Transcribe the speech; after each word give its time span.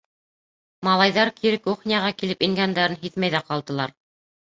Малайҙар 0.87 1.33
кире 1.37 1.61
кухняға 1.69 2.11
килеп 2.25 2.43
ингәндәрен 2.51 3.01
һиҙмәй 3.07 3.37
ҙә 3.39 3.47
ҡалдылар. 3.53 3.99